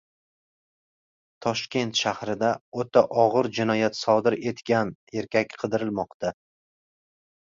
[1.45, 2.49] Toshkent shahrida
[2.83, 6.33] o‘ta og‘ir jinoyat sodir etgan erkak qidirilmoqda